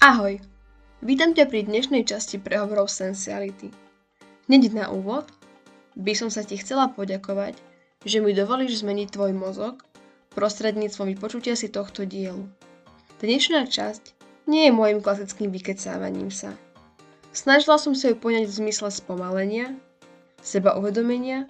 Ahoj, 0.00 0.40
vítam 1.04 1.36
ťa 1.36 1.44
pri 1.52 1.68
dnešnej 1.68 2.08
časti 2.08 2.40
prehovorov 2.40 2.88
Sensuality. 2.88 3.68
Hneď 4.48 4.72
na 4.72 4.88
úvod 4.88 5.28
by 5.92 6.16
som 6.16 6.32
sa 6.32 6.40
ti 6.40 6.56
chcela 6.56 6.88
poďakovať, 6.88 7.52
že 8.08 8.24
mi 8.24 8.32
dovolíš 8.32 8.80
zmeniť 8.80 9.12
tvoj 9.12 9.36
mozog 9.36 9.84
prostredníctvom 10.32 11.12
vypočutia 11.12 11.52
si 11.52 11.68
tohto 11.68 12.08
dielu. 12.08 12.48
Dnešná 13.20 13.68
časť 13.68 14.16
nie 14.48 14.64
je 14.64 14.72
môjim 14.72 15.04
klasickým 15.04 15.52
vykecávaním 15.52 16.32
sa. 16.32 16.56
Snažila 17.36 17.76
som 17.76 17.92
sa 17.92 18.08
ju 18.08 18.16
poňať 18.16 18.48
v 18.48 18.56
zmysle 18.56 18.88
spomalenia, 18.88 19.76
seba 20.40 20.80
uvedomenia, 20.80 21.44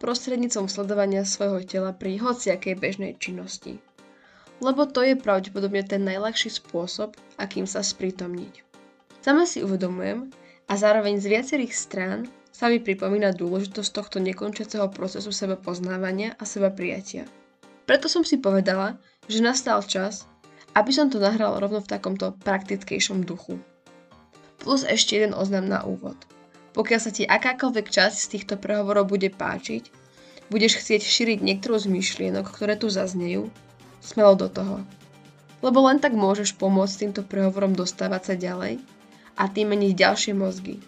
prostredníctvom 0.00 0.72
sledovania 0.72 1.28
svojho 1.28 1.60
tela 1.60 1.92
pri 1.92 2.24
hociakej 2.24 2.72
bežnej 2.80 3.20
činnosti 3.20 3.76
lebo 4.60 4.88
to 4.88 5.04
je 5.04 5.18
pravdepodobne 5.18 5.84
ten 5.84 6.02
najľahší 6.04 6.48
spôsob, 6.48 7.16
akým 7.36 7.68
sa 7.68 7.84
sprítomniť. 7.84 8.64
Sama 9.20 9.44
si 9.44 9.60
uvedomujem 9.60 10.30
a 10.70 10.72
zároveň 10.78 11.18
z 11.18 11.26
viacerých 11.34 11.74
strán 11.74 12.30
sa 12.56 12.72
mi 12.72 12.80
pripomína 12.80 13.36
dôležitosť 13.36 13.90
tohto 13.92 14.16
nekončiaceho 14.22 14.88
procesu 14.88 15.28
seba 15.28 15.60
poznávania 15.60 16.32
a 16.40 16.48
seba 16.48 16.72
prijatia. 16.72 17.28
Preto 17.84 18.08
som 18.08 18.24
si 18.24 18.40
povedala, 18.40 18.96
že 19.28 19.44
nastal 19.44 19.84
čas, 19.84 20.24
aby 20.72 20.88
som 20.88 21.12
to 21.12 21.20
nahral 21.20 21.60
rovno 21.60 21.84
v 21.84 21.90
takomto 21.90 22.32
praktickejšom 22.40 23.28
duchu. 23.28 23.60
Plus 24.56 24.88
ešte 24.88 25.20
jeden 25.20 25.36
oznam 25.36 25.68
na 25.68 25.84
úvod. 25.84 26.16
Pokiaľ 26.72 27.00
sa 27.00 27.12
ti 27.12 27.28
akákoľvek 27.28 27.86
časť 27.88 28.16
z 28.16 28.30
týchto 28.36 28.54
prehovorov 28.56 29.08
bude 29.08 29.28
páčiť, 29.32 29.88
budeš 30.48 30.80
chcieť 30.80 31.02
šíriť 31.02 31.38
niektorú 31.44 31.76
z 31.80 31.92
myšlienok, 31.92 32.48
ktoré 32.48 32.76
tu 32.76 32.88
zaznejú, 32.88 33.48
smelo 34.06 34.38
do 34.38 34.46
toho. 34.46 34.86
Lebo 35.66 35.82
len 35.90 35.98
tak 35.98 36.14
môžeš 36.14 36.54
pomôcť 36.54 36.94
týmto 37.02 37.26
prehovorom 37.26 37.74
dostávať 37.74 38.22
sa 38.22 38.34
ďalej 38.38 38.78
a 39.34 39.50
tým 39.50 39.74
meniť 39.74 39.92
ďalšie 39.98 40.32
mozgy. 40.38 40.78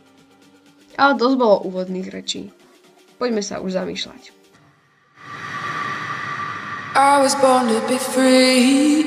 Ale 0.95 1.19
dosť 1.19 1.35
bolo 1.35 1.67
úvodných 1.67 2.07
rečí. 2.15 2.55
Poďme 3.19 3.43
sa 3.43 3.59
už 3.59 3.75
zamýšľať. 3.75 4.39
I 6.99 7.23
was 7.23 7.35
born 7.39 7.67
to 7.71 7.79
be 7.87 7.99
free. 7.99 8.99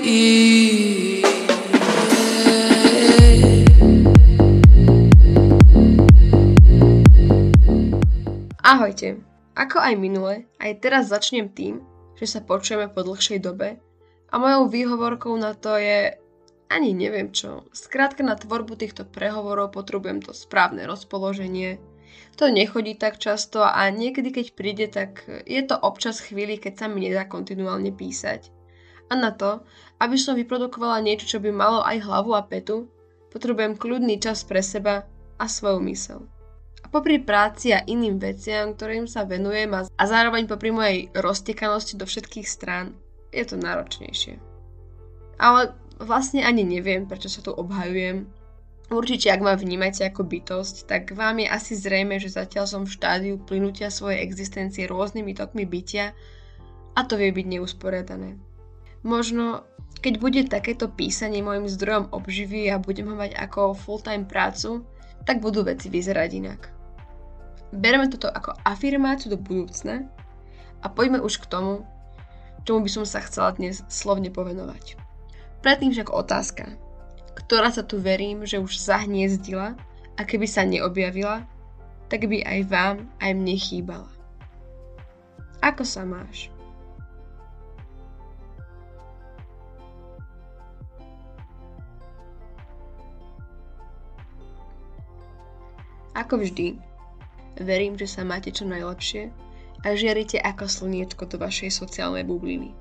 Ahojte. 8.63 9.19
Ako 9.51 9.83
aj 9.83 9.99
minule, 9.99 10.47
aj 10.63 10.79
teraz 10.79 11.11
začnem 11.11 11.51
tým, 11.51 11.83
že 12.15 12.23
sa 12.23 12.39
počujeme 12.39 12.87
po 12.87 13.03
dlhšej 13.03 13.43
dobe 13.43 13.83
a 14.31 14.39
mojou 14.39 14.71
výhovorkou 14.71 15.35
na 15.35 15.51
to 15.51 15.75
je 15.75 16.15
ani 16.71 16.95
neviem 16.95 17.35
čo. 17.35 17.67
Skrátka 17.75 18.23
na 18.23 18.39
tvorbu 18.39 18.79
týchto 18.79 19.03
prehovorov 19.03 19.75
potrebujem 19.75 20.23
to 20.23 20.31
správne 20.31 20.87
rozpoloženie. 20.87 21.83
To 22.39 22.47
nechodí 22.47 22.95
tak 22.95 23.19
často 23.19 23.59
a 23.59 23.91
niekedy 23.91 24.31
keď 24.31 24.47
príde, 24.55 24.87
tak 24.87 25.27
je 25.43 25.61
to 25.67 25.75
občas 25.75 26.23
chvíli, 26.23 26.55
keď 26.55 26.73
sa 26.79 26.85
mi 26.87 27.03
nedá 27.03 27.27
kontinuálne 27.27 27.91
písať. 27.91 28.47
A 29.11 29.19
na 29.19 29.35
to, 29.35 29.67
aby 29.99 30.15
som 30.15 30.39
vyprodukovala 30.39 31.03
niečo, 31.03 31.27
čo 31.27 31.37
by 31.43 31.51
malo 31.51 31.83
aj 31.83 32.07
hlavu 32.07 32.31
a 32.31 32.47
petu, 32.47 32.87
potrebujem 33.35 33.75
kľudný 33.75 34.15
čas 34.23 34.47
pre 34.47 34.63
seba 34.63 35.03
a 35.35 35.45
svoju 35.51 35.83
mysel. 35.91 36.23
A 36.81 36.87
popri 36.87 37.19
práci 37.19 37.75
a 37.75 37.83
iným 37.83 38.15
veciam, 38.15 38.71
ktorým 38.71 39.11
sa 39.11 39.27
venujem 39.27 39.75
a, 39.75 39.91
zároveň 39.91 40.47
popri 40.47 40.71
mojej 40.71 41.11
roztekanosti 41.11 41.99
do 41.99 42.07
všetkých 42.07 42.47
strán, 42.47 42.95
je 43.31 43.43
to 43.47 43.55
náročnejšie. 43.57 44.37
Ale 45.41 45.73
vlastne 45.97 46.45
ani 46.45 46.61
neviem, 46.61 47.09
prečo 47.09 47.31
sa 47.31 47.41
tu 47.41 47.49
obhajujem. 47.55 48.27
Určite, 48.91 49.31
ak 49.31 49.39
ma 49.39 49.55
vnímate 49.55 50.03
ako 50.03 50.27
bytosť, 50.27 50.75
tak 50.83 51.15
vám 51.15 51.39
je 51.39 51.47
asi 51.47 51.73
zrejme, 51.79 52.19
že 52.19 52.27
zatiaľ 52.27 52.67
som 52.67 52.83
v 52.83 52.91
štádiu 52.91 53.35
plynutia 53.39 53.87
svojej 53.87 54.19
existencie 54.19 54.83
rôznymi 54.83 55.31
tokmi 55.31 55.63
bytia 55.63 56.11
a 56.91 56.99
to 57.07 57.15
vie 57.15 57.31
byť 57.31 57.47
neusporiadané. 57.55 58.35
Možno, 59.07 59.63
keď 60.03 60.13
bude 60.19 60.41
takéto 60.51 60.91
písanie 60.91 61.39
môjim 61.39 61.71
zdrojom 61.71 62.11
obživy 62.11 62.67
a 62.67 62.83
budem 62.83 63.07
ho 63.09 63.15
mať 63.15 63.31
ako 63.39 63.79
full-time 63.79 64.27
prácu, 64.27 64.83
tak 65.23 65.39
budú 65.39 65.63
veci 65.63 65.87
vyzerať 65.87 66.29
inak. 66.35 66.61
Bereme 67.71 68.11
toto 68.11 68.27
ako 68.27 68.59
afirmáciu 68.67 69.31
do 69.31 69.39
budúcna 69.39 70.03
a 70.83 70.91
poďme 70.91 71.23
už 71.23 71.39
k 71.39 71.47
tomu, 71.47 71.87
čomu 72.65 72.85
by 72.85 72.91
som 72.91 73.05
sa 73.05 73.21
chcela 73.25 73.53
dnes 73.55 73.81
slovne 73.89 74.29
povenovať. 74.29 74.97
Predtým 75.61 75.93
však 75.93 76.09
otázka, 76.09 76.65
ktorá 77.37 77.69
sa 77.69 77.85
tu 77.85 78.01
verím, 78.01 78.45
že 78.45 78.61
už 78.61 78.81
zahniezdila 78.81 79.77
a 80.17 80.21
keby 80.25 80.45
sa 80.49 80.65
neobjavila, 80.65 81.45
tak 82.09 82.27
by 82.27 82.43
aj 82.43 82.59
vám, 82.67 82.97
aj 83.23 83.31
mne 83.31 83.55
chýbala. 83.55 84.11
Ako 85.61 85.85
sa 85.85 86.03
máš? 86.03 86.49
Ako 96.11 96.35
vždy, 96.41 96.75
verím, 97.61 97.95
že 97.95 98.09
sa 98.09 98.27
máte 98.27 98.51
čo 98.51 98.67
najlepšie 98.67 99.31
a 99.81 99.97
žiarite 99.97 100.37
ako 100.37 100.69
slniečko 100.69 101.25
do 101.25 101.41
vašej 101.41 101.73
sociálnej 101.73 102.25
bubliny. 102.25 102.73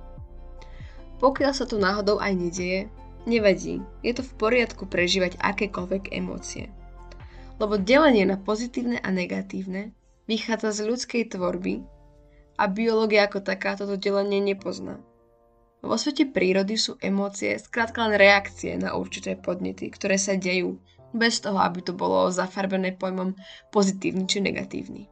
Pokiaľ 1.21 1.53
sa 1.53 1.65
to 1.69 1.77
náhodou 1.77 2.16
aj 2.16 2.33
nedieje, 2.33 2.81
nevadí, 3.28 3.84
je 4.00 4.12
to 4.16 4.25
v 4.25 4.33
poriadku 4.41 4.88
prežívať 4.88 5.37
akékoľvek 5.37 6.12
emócie. 6.16 6.72
Lebo 7.60 7.77
delenie 7.77 8.25
na 8.25 8.41
pozitívne 8.41 8.97
a 9.05 9.09
negatívne 9.12 9.93
vychádza 10.25 10.81
z 10.81 10.81
ľudskej 10.89 11.22
tvorby 11.37 11.84
a 12.56 12.65
biológia 12.69 13.28
ako 13.28 13.44
taká 13.44 13.77
toto 13.77 14.00
delenie 14.00 14.41
nepozná. 14.41 14.97
Vo 15.81 15.97
svete 15.97 16.28
prírody 16.28 16.77
sú 16.77 17.00
emócie 17.00 17.56
skrátka 17.56 18.05
len 18.05 18.21
reakcie 18.21 18.77
na 18.77 18.93
určité 18.97 19.37
podnety, 19.37 19.89
ktoré 19.89 20.21
sa 20.21 20.37
dejú, 20.37 20.77
bez 21.16 21.41
toho, 21.41 21.56
aby 21.56 21.81
to 21.81 21.97
bolo 21.97 22.28
zafarbené 22.31 22.94
pojmom 22.94 23.34
pozitívny 23.72 24.25
či 24.28 24.39
negatívny. 24.44 25.09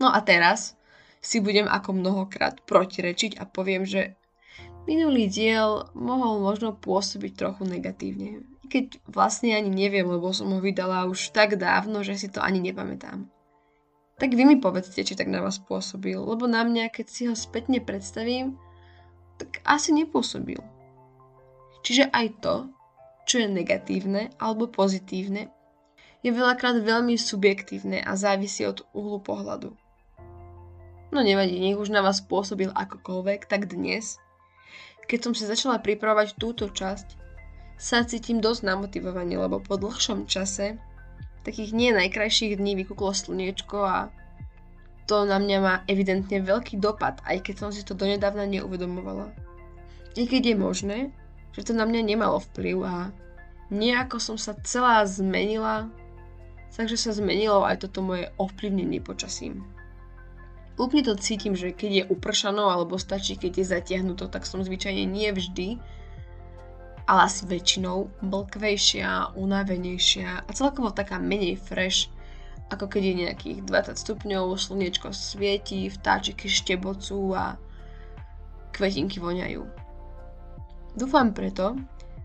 No 0.00 0.12
a 0.12 0.20
teraz 0.24 0.79
si 1.20 1.38
budem 1.44 1.68
ako 1.68 1.96
mnohokrát 1.96 2.64
protirečiť 2.64 3.36
a 3.36 3.44
poviem, 3.44 3.84
že 3.84 4.16
minulý 4.88 5.28
diel 5.28 5.84
mohol 5.92 6.40
možno 6.40 6.72
pôsobiť 6.72 7.32
trochu 7.36 7.68
negatívne. 7.68 8.44
Keď 8.72 9.04
vlastne 9.04 9.52
ani 9.52 9.68
neviem, 9.68 10.08
lebo 10.08 10.32
som 10.32 10.48
ho 10.50 10.60
vydala 10.62 11.04
už 11.06 11.36
tak 11.36 11.60
dávno, 11.60 12.00
že 12.00 12.16
si 12.16 12.28
to 12.32 12.40
ani 12.40 12.62
nepamätám. 12.64 13.28
Tak 14.20 14.36
vy 14.36 14.44
mi 14.44 14.56
povedzte, 14.60 15.00
či 15.00 15.16
tak 15.16 15.32
na 15.32 15.40
vás 15.40 15.56
pôsobil, 15.60 16.16
lebo 16.16 16.44
na 16.44 16.60
mňa, 16.64 16.92
keď 16.92 17.06
si 17.08 17.24
ho 17.24 17.32
spätne 17.32 17.80
predstavím, 17.80 18.60
tak 19.40 19.64
asi 19.64 19.96
nepôsobil. 19.96 20.60
Čiže 21.80 22.12
aj 22.12 22.26
to, 22.44 22.68
čo 23.24 23.40
je 23.40 23.48
negatívne 23.48 24.28
alebo 24.36 24.68
pozitívne, 24.68 25.48
je 26.20 26.28
veľakrát 26.28 26.84
veľmi 26.84 27.16
subjektívne 27.16 28.04
a 28.04 28.12
závisí 28.12 28.68
od 28.68 28.84
uhlu 28.92 29.24
pohľadu. 29.24 29.72
No 31.10 31.26
nevadí, 31.26 31.58
nech 31.58 31.74
už 31.74 31.90
na 31.90 32.06
vás 32.06 32.22
pôsobil 32.22 32.70
akokoľvek, 32.70 33.50
tak 33.50 33.66
dnes, 33.66 34.22
keď 35.10 35.18
som 35.26 35.32
si 35.34 35.42
začala 35.42 35.82
pripravovať 35.82 36.38
túto 36.38 36.70
časť, 36.70 37.18
sa 37.74 38.06
cítim 38.06 38.38
dosť 38.38 38.62
namotivovane, 38.62 39.34
lebo 39.34 39.58
po 39.58 39.74
dlhšom 39.74 40.30
čase, 40.30 40.78
takých 41.42 41.74
nie 41.74 41.90
najkrajších 41.90 42.60
dní 42.60 42.78
vykúklo 42.78 43.10
slniečko 43.10 43.78
a 43.82 43.98
to 45.10 45.26
na 45.26 45.42
mňa 45.42 45.58
má 45.58 45.74
evidentne 45.90 46.38
veľký 46.38 46.78
dopad, 46.78 47.18
aj 47.26 47.42
keď 47.42 47.54
som 47.58 47.70
si 47.74 47.82
to 47.82 47.98
donedávna 47.98 48.46
neuvedomovala. 48.46 49.34
I 50.14 50.30
keď 50.30 50.54
je 50.54 50.56
možné, 50.62 50.98
že 51.50 51.66
to 51.66 51.72
na 51.74 51.82
mňa 51.90 52.06
nemalo 52.06 52.38
vplyv 52.38 52.78
a 52.86 53.10
nejako 53.74 54.22
som 54.22 54.38
sa 54.38 54.54
celá 54.62 55.02
zmenila, 55.02 55.90
takže 56.70 56.94
sa 56.94 57.10
zmenilo 57.10 57.66
aj 57.66 57.82
toto 57.82 57.98
moje 58.06 58.30
ovplyvnenie 58.38 59.02
počasím. 59.02 59.66
Úplne 60.80 61.12
to 61.12 61.20
cítim, 61.20 61.52
že 61.52 61.76
keď 61.76 61.90
je 61.92 62.08
upršanou 62.08 62.72
alebo 62.72 62.96
stačí, 62.96 63.36
keď 63.36 63.52
je 63.60 63.64
zatiahnuto, 63.76 64.32
tak 64.32 64.48
som 64.48 64.64
zvyčajne 64.64 65.04
nie 65.04 65.28
vždy, 65.28 65.76
ale 67.04 67.28
asi 67.28 67.44
väčšinou 67.44 68.08
blkvejšia, 68.24 69.36
unavenejšia 69.36 70.48
a 70.48 70.50
celkovo 70.56 70.88
taká 70.88 71.20
menej 71.20 71.60
fresh, 71.60 72.08
ako 72.72 72.88
keď 72.88 73.02
je 73.04 73.14
nejakých 73.28 73.58
20 73.68 73.92
stupňov, 74.00 74.56
slniečko 74.56 75.12
svieti, 75.12 75.92
vtáčiky 75.92 76.48
štebocú 76.48 77.36
a 77.36 77.60
kvetinky 78.72 79.20
voňajú. 79.20 79.60
Dúfam 80.96 81.36
preto, 81.36 81.76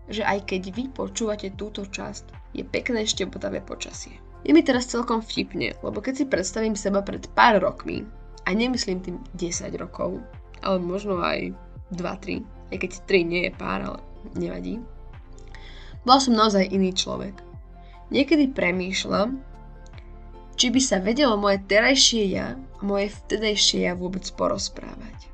že 0.08 0.24
aj 0.24 0.48
keď 0.48 0.62
vy 0.72 0.84
počúvate 0.96 1.52
túto 1.60 1.84
časť, 1.84 2.56
je 2.56 2.64
pekné 2.64 3.04
štebotavé 3.04 3.60
počasie. 3.60 4.16
Je 4.48 4.56
mi 4.56 4.64
teraz 4.64 4.88
celkom 4.88 5.20
vtipne, 5.20 5.76
lebo 5.84 6.00
keď 6.00 6.14
si 6.14 6.24
predstavím 6.24 6.78
seba 6.78 7.02
pred 7.02 7.26
pár 7.34 7.58
rokmi, 7.58 8.06
a 8.46 8.54
nemyslím 8.54 9.02
tým 9.02 9.16
10 9.34 9.74
rokov, 9.76 10.22
ale 10.62 10.78
možno 10.78 11.18
aj 11.18 11.50
2-3, 11.92 12.46
aj 12.70 12.76
keď 12.78 12.90
3 13.04 13.26
nie 13.26 13.42
je 13.50 13.52
pár, 13.52 13.82
ale 13.82 13.98
nevadí. 14.38 14.78
Bola 16.06 16.22
som 16.22 16.38
naozaj 16.38 16.70
iný 16.70 16.94
človek. 16.94 17.34
Niekedy 18.14 18.54
premýšľam, 18.54 19.42
či 20.54 20.70
by 20.70 20.80
sa 20.80 21.02
vedelo 21.02 21.34
moje 21.34 21.58
terajšie 21.66 22.22
ja 22.30 22.54
a 22.54 22.80
moje 22.86 23.10
vtedajšie 23.10 23.90
ja 23.90 23.92
vôbec 23.98 24.22
porozprávať. 24.38 25.26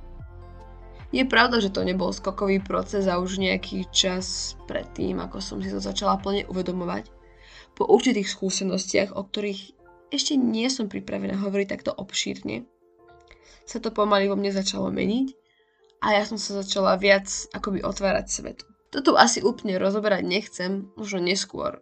Je 1.12 1.29
pravda, 1.29 1.61
že 1.61 1.69
to 1.69 1.85
nebol 1.85 2.08
skokový 2.08 2.65
proces 2.65 3.05
a 3.05 3.20
už 3.20 3.37
nejaký 3.37 3.85
čas 3.93 4.56
predtým, 4.65 5.20
ako 5.20 5.44
som 5.44 5.61
si 5.61 5.69
to 5.69 5.76
začala 5.76 6.17
plne 6.17 6.49
uvedomovať, 6.49 7.12
po 7.76 7.85
určitých 7.85 8.32
skúsenostiach, 8.32 9.12
o 9.12 9.20
ktorých 9.29 9.76
ešte 10.08 10.41
nie 10.41 10.69
som 10.73 10.88
pripravená 10.88 11.37
hovoriť 11.41 11.69
takto 11.69 11.93
obšírne, 11.93 12.65
sa 13.72 13.80
to 13.80 13.88
pomaly 13.88 14.28
vo 14.28 14.36
mne 14.36 14.52
začalo 14.52 14.92
meniť 14.92 15.32
a 16.04 16.20
ja 16.20 16.22
som 16.28 16.36
sa 16.36 16.60
začala 16.60 17.00
viac 17.00 17.30
akoby 17.56 17.80
otvárať 17.80 18.26
svetu. 18.28 18.64
Toto 18.92 19.16
asi 19.16 19.40
úplne 19.40 19.80
rozoberať 19.80 20.20
nechcem, 20.20 20.92
možno 21.00 21.24
neskôr. 21.24 21.80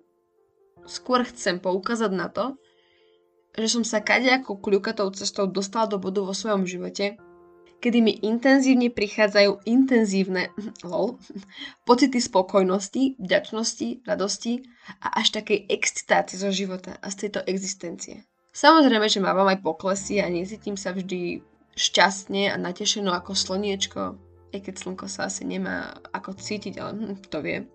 Skôr 0.86 1.26
chcem 1.26 1.58
poukázať 1.58 2.12
na 2.14 2.30
to, 2.30 2.54
že 3.58 3.66
som 3.66 3.82
sa 3.82 3.98
kadejakou 3.98 4.62
kľukatou 4.62 5.10
cestou 5.10 5.50
dostala 5.50 5.90
do 5.90 5.98
bodu 5.98 6.22
vo 6.22 6.30
svojom 6.30 6.62
živote, 6.70 7.18
kedy 7.82 7.98
mi 7.98 8.14
intenzívne 8.22 8.94
prichádzajú 8.94 9.66
intenzívne 9.66 10.54
lol, 10.86 11.18
pocity 11.88 12.22
spokojnosti, 12.22 13.18
vďačnosti, 13.18 14.06
radosti 14.06 14.62
a 15.02 15.18
až 15.18 15.42
takej 15.42 15.66
excitácie 15.66 16.38
zo 16.38 16.54
života 16.54 16.94
a 17.02 17.10
z 17.10 17.26
tejto 17.26 17.42
existencie. 17.50 18.22
Samozrejme, 18.54 19.06
že 19.10 19.22
mávam 19.22 19.46
aj 19.50 19.62
poklesy 19.62 20.22
a 20.22 20.26
necítim 20.30 20.74
sa 20.74 20.90
vždy 20.94 21.42
šťastne 21.76 22.50
a 22.50 22.56
natešeno 22.58 23.10
ako 23.14 23.36
slniečko, 23.36 24.18
aj 24.50 24.60
keď 24.60 24.74
slnko 24.74 25.06
sa 25.06 25.30
asi 25.30 25.46
nemá 25.46 25.94
ako 26.10 26.34
cítiť, 26.34 26.74
ale 26.78 26.90
hm, 26.94 27.16
to 27.30 27.38
vie. 27.42 27.66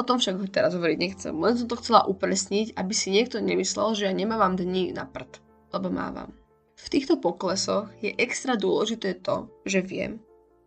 O 0.00 0.02
tom 0.02 0.16
však 0.16 0.40
teraz 0.48 0.72
hovoriť 0.72 0.98
nechcem, 0.98 1.34
len 1.36 1.54
som 1.54 1.68
to 1.68 1.76
chcela 1.76 2.08
upresniť, 2.08 2.74
aby 2.80 2.94
si 2.96 3.12
niekto 3.12 3.38
nemyslel, 3.44 3.92
že 3.92 4.08
ja 4.08 4.12
nemávam 4.16 4.56
dní 4.56 4.90
na 4.96 5.04
prd, 5.04 5.38
lebo 5.76 5.92
mávam. 5.92 6.32
V 6.80 6.86
týchto 6.88 7.20
poklesoch 7.20 7.92
je 8.00 8.10
extra 8.16 8.58
dôležité 8.58 9.20
to, 9.20 9.46
že 9.68 9.84
viem, 9.84 10.18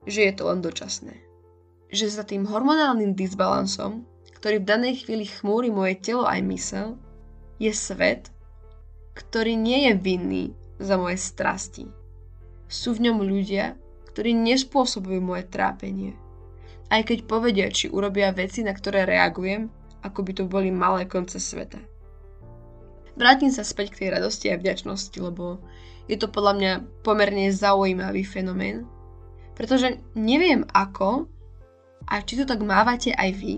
že 0.06 0.30
je 0.30 0.34
to 0.38 0.48
len 0.48 0.62
dočasné. 0.62 1.18
Že 1.90 2.06
za 2.08 2.24
tým 2.24 2.46
hormonálnym 2.46 3.18
disbalansom, 3.18 4.06
ktorý 4.38 4.62
v 4.62 4.69
danej 4.69 4.94
chvíli 5.04 5.25
chmúri 5.25 5.74
moje 5.74 5.98
telo 6.00 6.24
aj 6.24 6.40
mysel, 6.46 6.88
je 7.58 7.74
svet, 7.74 8.30
ktorý 9.18 9.58
nie 9.58 9.90
je 9.90 9.94
vinný 9.98 10.46
za 10.78 11.01
moje 11.01 11.18
strasti. 11.18 11.90
Sú 12.75 12.92
v 12.92 13.07
ňom 13.07 13.24
ľudia, 13.24 13.80
ktorí 14.12 14.36
nespôsobujú 14.36 15.24
moje 15.24 15.48
trápenie. 15.48 16.12
Aj 16.92 17.00
keď 17.07 17.24
povedia, 17.24 17.72
či 17.72 17.88
urobia 17.88 18.36
veci, 18.36 18.68
na 18.68 18.75
ktoré 18.75 19.07
reagujem, 19.07 19.72
ako 20.04 20.19
by 20.19 20.31
to 20.36 20.44
boli 20.44 20.75
malé 20.75 21.07
konce 21.07 21.39
sveta. 21.39 21.80
Vrátim 23.16 23.48
sa 23.48 23.63
späť 23.63 23.95
k 23.95 24.00
tej 24.06 24.19
radosti 24.19 24.51
a 24.51 24.60
vďačnosti, 24.60 25.16
lebo 25.24 25.63
je 26.12 26.19
to 26.19 26.27
podľa 26.27 26.54
mňa 26.60 26.74
pomerne 27.00 27.48
zaujímavý 27.48 28.27
fenomén, 28.27 28.83
pretože 29.56 29.95
neviem 30.12 30.68
ako 30.75 31.31
a 32.12 32.19
či 32.27 32.36
to 32.36 32.44
tak 32.44 32.60
mávate 32.60 33.16
aj 33.16 33.31
vy, 33.39 33.56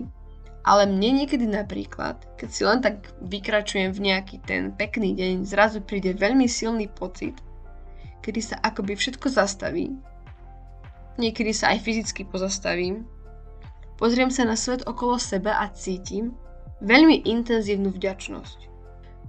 ale 0.62 0.86
mne 0.86 1.26
niekedy 1.26 1.44
napríklad, 1.50 2.22
keď 2.38 2.48
si 2.54 2.62
len 2.62 2.78
tak 2.78 3.10
vykračujem 3.18 3.90
v 3.90 4.14
nejaký 4.14 4.46
ten 4.46 4.70
pekný 4.78 5.18
deň, 5.18 5.42
zrazu 5.42 5.82
príde 5.82 6.14
veľmi 6.14 6.46
silný 6.46 6.86
pocit, 6.86 7.34
kedy 8.28 8.44
sa 8.44 8.60
akoby 8.60 8.92
všetko 8.92 9.32
zastaví. 9.32 9.96
Niekedy 11.16 11.56
sa 11.56 11.72
aj 11.72 11.80
fyzicky 11.80 12.28
pozastavím. 12.28 13.08
Pozriem 13.96 14.28
sa 14.28 14.44
na 14.44 14.52
svet 14.52 14.84
okolo 14.84 15.16
seba 15.16 15.64
a 15.64 15.72
cítim 15.72 16.36
veľmi 16.84 17.24
intenzívnu 17.24 17.88
vďačnosť. 17.88 18.58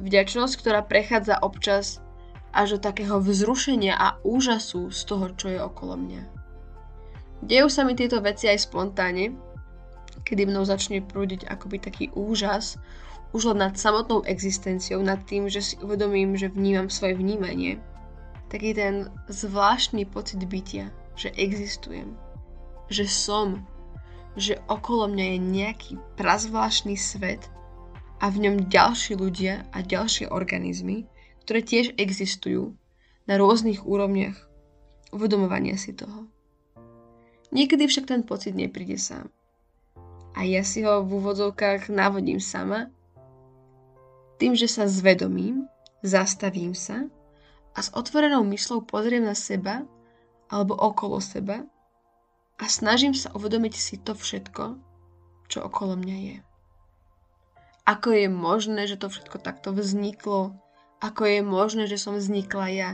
Vďačnosť, 0.03 0.53
ktorá 0.59 0.83
prechádza 0.83 1.39
občas 1.39 2.03
až 2.51 2.75
do 2.75 2.91
takého 2.91 3.23
vzrušenia 3.23 3.95
a 3.95 4.19
úžasu 4.27 4.91
z 4.91 4.99
toho, 5.07 5.31
čo 5.39 5.47
je 5.47 5.63
okolo 5.63 5.95
mňa. 5.95 6.21
Dejú 7.39 7.71
sa 7.71 7.87
mi 7.87 7.95
tieto 7.95 8.19
veci 8.19 8.51
aj 8.51 8.67
spontánne, 8.67 9.31
kedy 10.27 10.43
mnou 10.43 10.67
začne 10.67 10.99
prúdiť 10.99 11.47
akoby 11.47 11.79
taký 11.79 12.05
úžas 12.19 12.75
už 13.31 13.55
len 13.55 13.63
nad 13.63 13.79
samotnou 13.79 14.27
existenciou, 14.27 14.99
nad 14.99 15.23
tým, 15.23 15.47
že 15.47 15.63
si 15.63 15.75
uvedomím, 15.79 16.35
že 16.35 16.51
vnímam 16.51 16.91
svoje 16.91 17.15
vnímanie. 17.15 17.79
Taký 18.49 18.73
ten 18.73 19.13
zvláštny 19.29 20.09
pocit 20.09 20.41
bytia, 20.41 20.89
že 21.13 21.29
existujem, 21.37 22.17
že 22.89 23.05
som, 23.05 23.61
že 24.33 24.57
okolo 24.65 25.05
mňa 25.05 25.25
je 25.25 25.37
nejaký 25.37 25.91
prazvláštny 26.17 26.97
svet 26.97 27.45
a 28.17 28.33
v 28.33 28.49
ňom 28.49 28.65
ďalší 28.65 29.13
ľudia 29.21 29.69
a 29.69 29.85
ďalšie 29.85 30.33
organizmy, 30.33 31.05
ktoré 31.45 31.61
tiež 31.61 31.93
existujú 32.01 32.73
na 33.29 33.37
rôznych 33.37 33.85
úrovniach 33.85 34.37
uvedomovania 35.13 35.77
si 35.77 35.93
toho. 35.93 36.25
Niekedy 37.53 37.85
však 37.85 38.09
ten 38.09 38.21
pocit 38.25 38.57
nepríde 38.57 38.97
sám. 38.97 39.29
A 40.33 40.45
ja 40.45 40.65
si 40.65 40.81
ho 40.85 41.05
v 41.05 41.21
úvodzovkách 41.21 41.93
navodím 41.93 42.41
sama, 42.41 42.89
tým, 44.41 44.57
že 44.57 44.65
sa 44.65 44.89
zvedomím, 44.89 45.69
zastavím 46.01 46.73
sa 46.73 47.05
a 47.79 47.83
s 47.87 47.95
otvorenou 47.95 48.43
myslou 48.51 48.83
pozriem 48.83 49.23
na 49.23 49.31
seba 49.31 49.87
alebo 50.51 50.75
okolo 50.75 51.23
seba 51.23 51.63
a 52.59 52.65
snažím 52.67 53.15
sa 53.15 53.31
uvedomiť 53.31 53.73
si 53.79 53.95
to 54.03 54.11
všetko, 54.11 54.75
čo 55.47 55.63
okolo 55.63 55.95
mňa 55.95 56.17
je. 56.19 56.37
Ako 57.87 58.11
je 58.11 58.27
možné, 58.27 58.83
že 58.83 58.99
to 58.99 59.07
všetko 59.07 59.39
takto 59.39 59.71
vzniklo, 59.71 60.59
ako 60.99 61.23
je 61.23 61.39
možné, 61.39 61.87
že 61.87 61.95
som 61.95 62.19
vznikla 62.19 62.67
ja. 62.67 62.91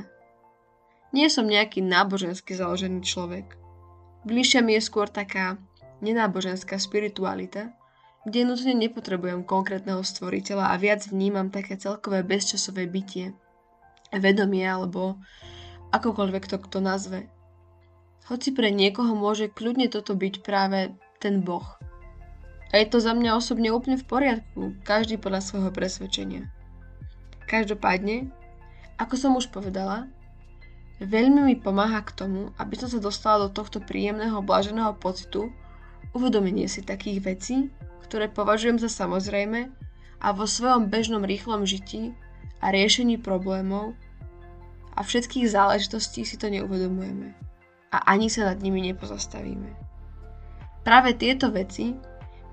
Nie 1.09 1.33
som 1.33 1.49
nejaký 1.49 1.81
nábožensky 1.81 2.53
založený 2.53 3.01
človek. 3.01 3.57
Bližšia 4.21 4.61
mi 4.61 4.77
je 4.77 4.85
skôr 4.85 5.09
taká 5.09 5.57
nenáboženská 6.05 6.77
spiritualita, 6.77 7.73
kde 8.29 8.45
nutne 8.45 8.77
nepotrebujem 8.77 9.41
konkrétneho 9.41 10.05
stvoriteľa 10.05 10.69
a 10.69 10.75
viac 10.77 11.09
vnímam 11.09 11.49
také 11.49 11.73
celkové 11.73 12.21
bezčasové 12.21 12.85
bytie, 12.85 13.33
vedomie 14.19 14.65
alebo 14.65 15.19
akokoľvek 15.95 16.43
to 16.49 16.57
kto 16.59 16.77
nazve. 16.83 17.29
Hoci 18.25 18.51
pre 18.57 18.73
niekoho 18.73 19.13
môže 19.13 19.53
kľudne 19.53 19.85
toto 19.87 20.17
byť 20.17 20.41
práve 20.41 20.97
ten 21.21 21.45
Boh. 21.45 21.65
A 22.73 22.81
je 22.81 22.87
to 22.89 22.97
za 22.97 23.13
mňa 23.13 23.37
osobne 23.37 23.69
úplne 23.69 23.95
v 23.95 24.09
poriadku, 24.09 24.75
každý 24.81 25.21
podľa 25.21 25.45
svojho 25.45 25.69
presvedčenia. 25.69 26.49
Každopádne, 27.45 28.33
ako 28.97 29.13
som 29.15 29.31
už 29.37 29.53
povedala, 29.53 30.09
veľmi 30.97 31.45
mi 31.45 31.55
pomáha 31.55 32.01
k 32.01 32.17
tomu, 32.17 32.49
aby 32.57 32.73
som 32.75 32.89
sa 32.89 32.97
dostala 32.97 33.45
do 33.45 33.53
tohto 33.53 33.77
príjemného, 33.77 34.41
blaženého 34.41 34.97
pocitu, 34.97 35.53
uvedomenie 36.17 36.65
si 36.65 36.81
takých 36.81 37.19
vecí, 37.21 37.55
ktoré 38.09 38.25
považujem 38.25 38.81
za 38.81 38.89
samozrejme 38.89 39.69
a 40.19 40.27
vo 40.33 40.49
svojom 40.49 40.89
bežnom 40.89 41.21
rýchlom 41.21 41.67
žití 41.69 42.17
a 42.63 42.73
riešení 42.73 43.21
problémov 43.21 43.93
a 44.95 45.03
všetkých 45.03 45.51
záležitostí 45.51 46.23
si 46.23 46.39
to 46.39 46.47
neuvedomujeme 46.47 47.35
a 47.91 47.97
ani 48.11 48.31
sa 48.31 48.51
nad 48.51 48.59
nimi 48.59 48.81
nepozastavíme. 48.91 49.75
Práve 50.87 51.15
tieto 51.15 51.51
veci 51.51 51.95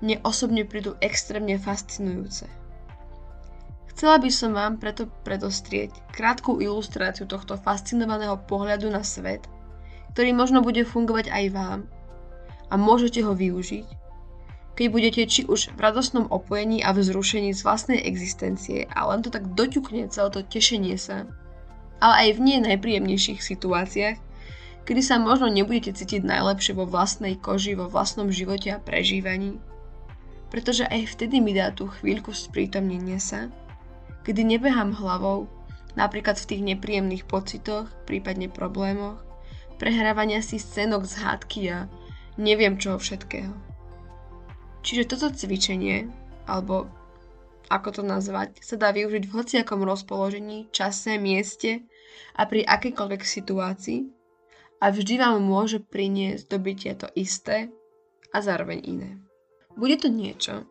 mne 0.03 0.19
osobne 0.27 0.67
prídu 0.67 0.99
extrémne 0.99 1.55
fascinujúce– 1.55 2.45
Chcela 3.93 4.17
by 4.17 4.29
som 4.33 4.57
vám 4.57 4.81
preto 4.81 5.05
predostrieť 5.21 5.93
krátku 6.09 6.57
ilustráciu 6.57 7.29
tohto 7.29 7.61
fascinovaného 7.61 8.41
pohľadu 8.49 8.89
na 8.89 9.05
svet, 9.05 9.45
ktorý 10.17 10.33
možno 10.33 10.65
bude 10.65 10.81
fungovať 10.81 11.29
aj 11.29 11.45
vám 11.53 11.79
a 12.67 12.75
môžete 12.75 13.21
ho 13.21 13.37
využiť, 13.37 13.85
keď 14.73 14.87
budete 14.89 15.21
či 15.29 15.45
už 15.45 15.77
v 15.77 15.79
radosnom 15.79 16.25
opojení 16.25 16.81
a 16.81 16.89
vzrušení 16.89 17.53
z 17.53 17.61
vlastnej 17.61 18.01
existencie 18.01 18.89
a 18.89 19.13
len 19.13 19.21
to 19.21 19.29
tak 19.29 19.53
doťukne 19.53 20.09
celé 20.09 20.29
to 20.33 20.41
tešenie 20.41 20.97
sa, 20.97 21.29
ale 22.03 22.27
aj 22.27 22.29
v 22.35 22.39
nie 22.43 22.57
najpríjemnejších 22.59 23.39
situáciách, 23.39 24.19
kedy 24.83 24.99
sa 24.99 25.15
možno 25.23 25.47
nebudete 25.47 25.95
cítiť 25.95 26.27
najlepšie 26.27 26.75
vo 26.75 26.83
vlastnej 26.83 27.39
koži, 27.39 27.79
vo 27.79 27.87
vlastnom 27.87 28.27
živote 28.27 28.75
a 28.75 28.83
prežívaní, 28.83 29.55
pretože 30.51 30.83
aj 30.83 31.15
vtedy 31.15 31.39
mi 31.39 31.55
dá 31.55 31.71
tú 31.71 31.87
chvíľku 31.87 32.35
sprítomnenia 32.35 33.23
sa 33.23 33.47
kedy 34.23 34.41
nebehám 34.55 34.95
hlavou, 34.95 35.51
napríklad 35.99 36.39
v 36.39 36.47
tých 36.47 36.61
nepríjemných 36.63 37.27
pocitoch, 37.27 37.91
prípadne 38.07 38.47
problémoch, 38.47 39.19
prehrávania 39.77 40.39
si 40.39 40.57
scénok 40.57 41.03
z 41.03 41.13
hádky 41.19 41.61
a 41.69 41.79
neviem 42.39 42.79
čoho 42.79 42.97
všetkého. 42.97 43.51
Čiže 44.83 45.07
toto 45.15 45.31
cvičenie, 45.31 46.11
alebo 46.47 46.87
ako 47.71 47.99
to 47.99 48.03
nazvať, 48.03 48.59
sa 48.59 48.75
dá 48.75 48.91
využiť 48.91 49.23
v 49.27 49.35
hociakom 49.35 49.83
rozpoložení, 49.83 50.71
čase, 50.71 51.15
mieste 51.19 51.87
a 52.35 52.45
pri 52.45 52.65
akejkoľvek 52.65 53.21
situácii 53.21 53.99
a 54.83 54.91
vždy 54.91 55.15
vám 55.15 55.39
môže 55.39 55.79
priniesť 55.79 56.51
dobytie 56.51 56.91
to 56.97 57.07
isté 57.15 57.71
a 58.35 58.37
zároveň 58.43 58.79
iné. 58.83 59.11
Bude 59.79 59.95
to 59.95 60.11
niečo, 60.11 60.67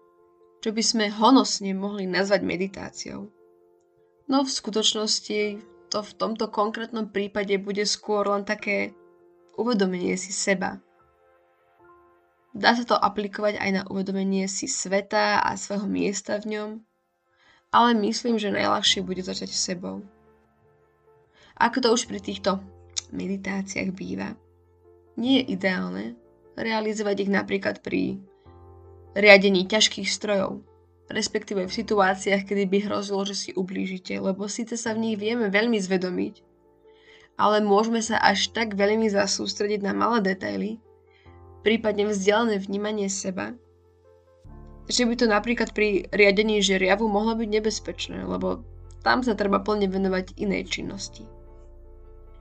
čo 0.62 0.70
by 0.70 0.82
sme 0.84 1.06
honosne 1.10 1.72
mohli 1.74 2.04
nazvať 2.06 2.40
meditáciou. 2.44 3.32
No 4.30 4.46
v 4.46 4.50
skutočnosti 4.50 5.40
to 5.90 5.98
v 6.00 6.12
tomto 6.16 6.48
konkrétnom 6.48 7.10
prípade 7.10 7.56
bude 7.58 7.82
skôr 7.84 8.24
len 8.30 8.46
také 8.46 8.94
uvedomenie 9.58 10.16
si 10.16 10.32
seba. 10.32 10.80
Dá 12.52 12.76
sa 12.76 12.84
to 12.84 12.96
aplikovať 13.00 13.56
aj 13.56 13.70
na 13.72 13.82
uvedomenie 13.88 14.44
si 14.44 14.68
sveta 14.68 15.40
a 15.40 15.56
svojho 15.56 15.88
miesta 15.88 16.36
v 16.36 16.56
ňom, 16.56 16.70
ale 17.72 17.96
myslím, 18.04 18.36
že 18.36 18.52
najľahšie 18.52 19.00
bude 19.00 19.24
začať 19.24 19.48
s 19.48 19.72
sebou. 19.72 20.04
Ako 21.62 21.78
to 21.78 21.94
už 21.94 22.10
pri 22.10 22.18
týchto 22.18 22.58
meditáciách 23.14 23.94
býva, 23.94 24.34
nie 25.14 25.38
je 25.38 25.54
ideálne 25.54 26.18
realizovať 26.58 27.22
ich 27.22 27.30
napríklad 27.30 27.78
pri 27.86 28.18
riadení 29.14 29.70
ťažkých 29.70 30.10
strojov, 30.10 30.66
respektíve 31.06 31.70
v 31.70 31.76
situáciách, 31.78 32.50
kedy 32.50 32.66
by 32.66 32.78
hrozilo, 32.90 33.22
že 33.22 33.36
si 33.38 33.50
ublížite, 33.54 34.18
lebo 34.18 34.50
síce 34.50 34.74
sa 34.74 34.90
v 34.90 35.06
nich 35.06 35.16
vieme 35.22 35.54
veľmi 35.54 35.78
zvedomiť, 35.78 36.34
ale 37.38 37.62
môžeme 37.62 38.02
sa 38.02 38.18
až 38.18 38.50
tak 38.50 38.74
veľmi 38.74 39.06
zasústrediť 39.06 39.86
na 39.86 39.94
malé 39.94 40.34
detaily, 40.34 40.82
prípadne 41.62 42.10
vzdialené 42.10 42.58
vnímanie 42.58 43.06
seba, 43.06 43.54
že 44.90 45.06
by 45.06 45.14
to 45.14 45.30
napríklad 45.30 45.70
pri 45.70 46.10
riadení 46.10 46.58
žeriavu 46.58 47.06
mohlo 47.06 47.38
byť 47.38 47.48
nebezpečné, 47.48 48.18
lebo 48.26 48.66
tam 49.06 49.22
sa 49.22 49.38
treba 49.38 49.62
plne 49.62 49.86
venovať 49.86 50.34
inej 50.42 50.74
činnosti. 50.74 51.22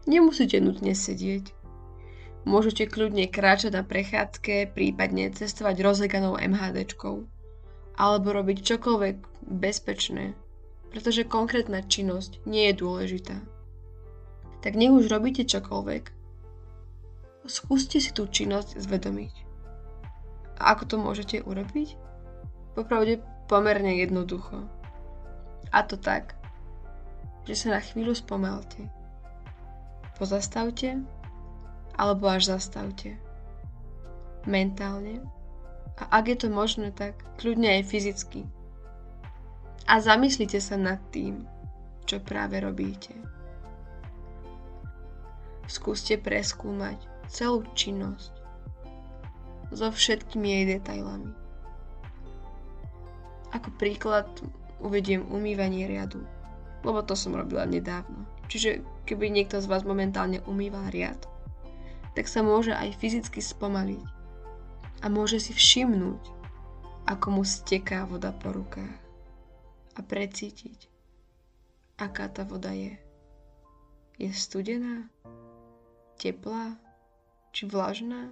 Nemusíte 0.09 0.57
nutne 0.57 0.97
sedieť, 0.97 1.53
Môžete 2.41 2.89
kľudne 2.89 3.29
kráčať 3.29 3.77
na 3.77 3.83
prechádzke, 3.85 4.73
prípadne 4.73 5.29
cestovať 5.29 5.77
rozleganou 5.85 6.41
MHDčkou. 6.41 7.29
Alebo 8.01 8.33
robiť 8.33 8.65
čokoľvek 8.65 9.45
bezpečné, 9.45 10.33
pretože 10.89 11.29
konkrétna 11.29 11.85
činnosť 11.85 12.41
nie 12.49 12.73
je 12.73 12.81
dôležitá. 12.81 13.37
Tak 14.65 14.73
nech 14.73 14.89
už 14.89 15.05
robíte 15.05 15.45
čokoľvek, 15.45 16.03
skúste 17.45 18.01
si 18.01 18.09
tú 18.09 18.25
činnosť 18.25 18.81
zvedomiť. 18.81 19.33
A 20.57 20.73
ako 20.73 20.83
to 20.89 20.95
môžete 20.97 21.45
urobiť? 21.45 21.93
Popravde 22.73 23.21
pomerne 23.45 24.01
jednoducho. 24.01 24.65
A 25.69 25.85
to 25.85 25.93
tak, 25.93 26.33
že 27.45 27.53
sa 27.53 27.77
na 27.77 27.81
chvíľu 27.85 28.17
spomelte. 28.17 29.00
Pozastavte 30.21 31.01
alebo 31.97 32.29
až 32.29 32.53
zastavte. 32.53 33.17
Mentálne. 34.45 35.25
A 35.97 36.21
ak 36.21 36.29
je 36.29 36.37
to 36.45 36.47
možné, 36.53 36.93
tak 36.93 37.17
kľudne 37.41 37.81
aj 37.81 37.89
fyzicky. 37.89 38.45
A 39.89 39.97
zamyslite 39.97 40.61
sa 40.61 40.77
nad 40.77 41.01
tým, 41.09 41.49
čo 42.05 42.21
práve 42.21 42.61
robíte. 42.61 43.17
Skúste 45.65 46.21
preskúmať 46.21 47.01
celú 47.25 47.65
činnosť 47.73 48.29
so 49.73 49.89
všetkými 49.89 50.47
jej 50.53 50.65
detailami. 50.77 51.33
Ako 53.57 53.73
príklad 53.81 54.29
uvediem 54.85 55.25
umývanie 55.33 55.89
riadu, 55.89 56.21
lebo 56.85 57.01
to 57.01 57.17
som 57.17 57.33
robila 57.33 57.65
nedávno. 57.65 58.21
Čiže 58.51 59.00
keby 59.11 59.27
niekto 59.27 59.59
z 59.59 59.67
vás 59.67 59.83
momentálne 59.83 60.39
umýval 60.47 60.87
riad, 60.87 61.19
tak 62.15 62.31
sa 62.31 62.39
môže 62.39 62.71
aj 62.71 62.95
fyzicky 62.95 63.43
spomaliť 63.43 64.07
a 65.03 65.11
môže 65.11 65.35
si 65.35 65.51
všimnúť, 65.51 66.23
ako 67.11 67.27
mu 67.35 67.43
steká 67.43 68.07
voda 68.07 68.31
po 68.31 68.55
rukách 68.55 68.95
a 69.91 69.99
precítiť, 69.99 70.87
aká 71.99 72.31
tá 72.31 72.47
voda 72.47 72.71
je. 72.71 72.95
Je 74.15 74.31
studená, 74.31 75.11
teplá 76.15 76.79
či 77.51 77.67
vlažná? 77.67 78.31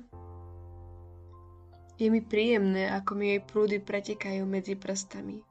Je 1.99 2.07
mi 2.07 2.23
príjemné, 2.23 2.87
ako 2.87 3.19
mi 3.19 3.35
jej 3.35 3.41
prúdy 3.43 3.83
pretekajú 3.83 4.47
medzi 4.47 4.79
prstami, 4.79 5.43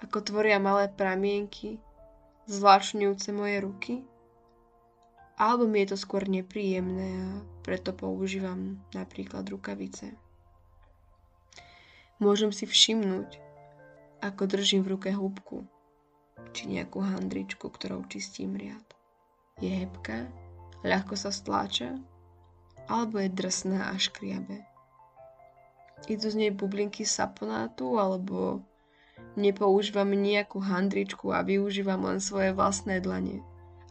ako 0.00 0.24
tvoria 0.24 0.56
malé 0.56 0.88
pramienky, 0.88 1.76
zvláčňujúce 2.48 3.28
moje 3.36 3.60
ruky 3.60 3.94
alebo 5.34 5.66
mi 5.66 5.82
je 5.82 5.94
to 5.94 5.98
skôr 5.98 6.30
nepríjemné 6.30 7.10
a 7.18 7.28
preto 7.66 7.90
používam 7.90 8.78
napríklad 8.94 9.42
rukavice. 9.50 10.14
Môžem 12.22 12.54
si 12.54 12.70
všimnúť, 12.70 13.42
ako 14.22 14.46
držím 14.46 14.86
v 14.86 14.94
ruke 14.94 15.10
húbku, 15.10 15.66
či 16.54 16.70
nejakú 16.70 17.02
handričku, 17.02 17.66
ktorou 17.66 18.06
čistím 18.06 18.54
riad. 18.54 18.86
Je 19.58 19.66
hebká, 19.68 20.30
ľahko 20.86 21.18
sa 21.18 21.34
stláča, 21.34 21.98
alebo 22.86 23.18
je 23.18 23.28
drsná 23.34 23.90
a 23.90 23.98
škriabe. 23.98 24.62
Idú 26.06 26.30
z 26.30 26.46
nej 26.46 26.52
bublinky 26.54 27.02
saponátu, 27.02 27.98
alebo 27.98 28.62
nepoužívam 29.34 30.14
nejakú 30.14 30.62
handričku 30.62 31.34
a 31.34 31.42
využívam 31.42 32.06
len 32.06 32.22
svoje 32.22 32.54
vlastné 32.54 33.02
dlane 33.02 33.42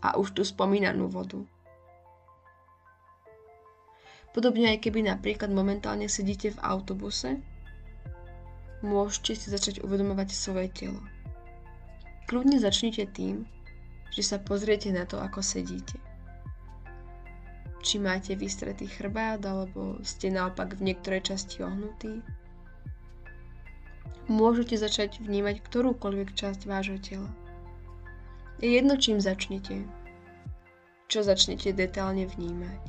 a 0.03 0.19
už 0.19 0.35
tú 0.35 0.43
spomínanú 0.43 1.07
vodu. 1.07 1.39
Podobne 4.35 4.75
aj 4.75 4.83
keby 4.83 5.07
napríklad 5.07 5.53
momentálne 5.53 6.11
sedíte 6.11 6.51
v 6.51 6.59
autobuse, 6.59 7.39
môžete 8.83 9.39
si 9.39 9.47
začať 9.47 9.79
uvedomovať 9.85 10.29
svoje 10.35 10.67
telo. 10.73 10.99
Kľudne 12.27 12.57
začnite 12.59 13.07
tým, 13.13 13.45
že 14.11 14.25
sa 14.25 14.41
pozriete 14.41 14.89
na 14.89 15.05
to, 15.05 15.21
ako 15.21 15.39
sedíte. 15.45 16.01
Či 17.83 18.01
máte 18.01 18.33
vystretý 18.33 18.89
chrbát, 18.89 19.43
alebo 19.45 20.01
ste 20.01 20.33
naopak 20.33 20.81
v 20.81 20.91
niektorej 20.91 21.29
časti 21.29 21.61
ohnutí. 21.61 22.25
Môžete 24.31 24.79
začať 24.79 25.19
vnímať 25.19 25.61
ktorúkoľvek 25.61 26.31
časť 26.33 26.63
vášho 26.65 26.97
tela. 27.03 27.29
Je 28.63 28.79
jedno, 28.79 28.95
čím 28.95 29.19
začnete. 29.19 29.83
Čo 31.11 31.19
začnete 31.19 31.75
detálne 31.75 32.23
vnímať. 32.23 32.79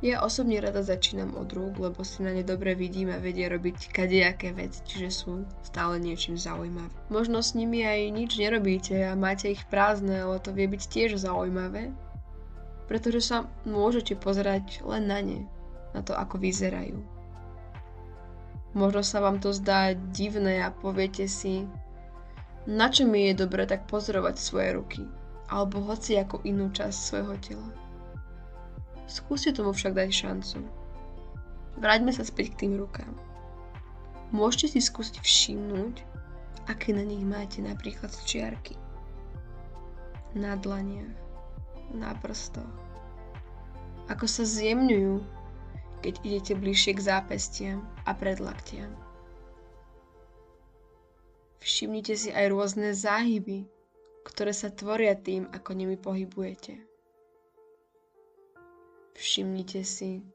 Ja 0.00 0.24
osobne 0.24 0.56
rada 0.56 0.80
začínam 0.80 1.36
od 1.36 1.52
rúk, 1.52 1.76
lebo 1.76 2.00
si 2.00 2.24
na 2.24 2.32
ne 2.32 2.40
dobre 2.40 2.72
vidím 2.72 3.12
a 3.12 3.20
vedie 3.20 3.44
robiť 3.44 3.92
kadejaké 3.92 4.56
veci, 4.56 4.80
čiže 4.88 5.08
sú 5.12 5.44
stále 5.68 6.00
niečím 6.00 6.40
zaujímavé. 6.40 6.88
Možno 7.12 7.44
s 7.44 7.52
nimi 7.52 7.84
aj 7.84 8.08
nič 8.08 8.40
nerobíte 8.40 9.04
a 9.04 9.12
máte 9.12 9.52
ich 9.52 9.60
prázdne, 9.68 10.24
ale 10.24 10.40
to 10.40 10.48
vie 10.48 10.64
byť 10.64 10.80
tiež 10.80 11.20
zaujímavé, 11.20 11.92
pretože 12.88 13.20
sa 13.20 13.44
môžete 13.68 14.16
pozerať 14.16 14.80
len 14.80 15.12
na 15.12 15.20
ne, 15.20 15.44
na 15.92 16.00
to, 16.00 16.16
ako 16.16 16.40
vyzerajú. 16.40 16.96
Možno 18.72 19.04
sa 19.04 19.20
vám 19.20 19.44
to 19.44 19.52
zdá 19.52 19.92
divné 19.92 20.64
a 20.64 20.72
poviete 20.72 21.28
si, 21.28 21.68
na 22.66 22.86
čo 22.86 23.08
mi 23.08 23.26
je 23.30 23.42
dobre 23.42 23.66
tak 23.66 23.90
pozorovať 23.90 24.36
svoje 24.38 24.70
ruky, 24.78 25.02
alebo 25.50 25.82
hoci 25.82 26.14
ako 26.14 26.46
inú 26.46 26.70
časť 26.70 26.98
svojho 26.98 27.34
tela. 27.42 27.70
Skúste 29.10 29.50
tomu 29.50 29.74
však 29.74 29.98
dať 29.98 30.08
šancu. 30.08 30.58
Vráťme 31.82 32.14
sa 32.14 32.22
späť 32.22 32.54
k 32.54 32.58
tým 32.66 32.78
rukám. 32.78 33.12
Môžete 34.30 34.78
si 34.78 34.80
skúsiť 34.80 35.18
všimnúť, 35.20 36.06
aké 36.70 36.94
na 36.94 37.02
nich 37.02 37.20
máte 37.20 37.58
napríklad 37.60 38.14
čiarky. 38.24 38.78
Na 40.32 40.56
dlaniach, 40.56 41.12
na 41.92 42.14
prstoch. 42.22 42.72
Ako 44.08 44.24
sa 44.24 44.46
zjemňujú, 44.46 45.20
keď 46.00 46.14
idete 46.24 46.52
bližšie 46.56 46.96
k 46.96 47.04
zápestiam 47.04 47.84
a 48.08 48.16
predlaktiam. 48.16 49.01
Všimnite 51.62 52.18
si 52.18 52.34
aj 52.34 52.50
rôzne 52.50 52.90
záhyby, 52.90 53.70
ktoré 54.26 54.50
sa 54.50 54.66
tvoria 54.66 55.14
tým, 55.14 55.46
ako 55.54 55.70
nimi 55.78 55.94
pohybujete. 55.94 56.74
Všimnite 59.14 59.86
si, 59.86 60.26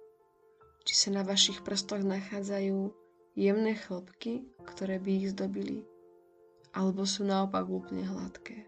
či 0.88 0.94
sa 0.96 1.12
na 1.12 1.28
vašich 1.28 1.68
prstoch 1.68 2.00
nachádzajú 2.00 2.96
jemné 3.36 3.76
chlopky, 3.76 4.48
ktoré 4.64 5.04
by 5.04 5.10
ich 5.20 5.36
zdobili, 5.36 5.84
alebo 6.72 7.04
sú 7.04 7.28
naopak 7.28 7.68
úplne 7.68 8.08
hladké. 8.08 8.64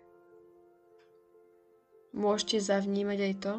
Môžete 2.12 2.60
zavnímať 2.60 3.20
aj 3.24 3.34
to, 3.40 3.56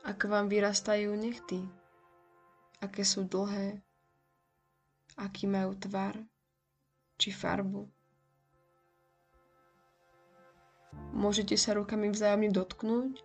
ako 0.00 0.24
vám 0.32 0.48
vyrastajú 0.48 1.12
nechty, 1.12 1.60
aké 2.80 3.04
sú 3.04 3.28
dlhé, 3.28 3.84
aký 5.20 5.44
majú 5.44 5.76
tvar 5.76 6.16
či 7.20 7.28
farbu. 7.36 7.99
Môžete 11.10 11.58
sa 11.58 11.74
rukami 11.74 12.10
vzájomne 12.10 12.54
dotknúť 12.54 13.22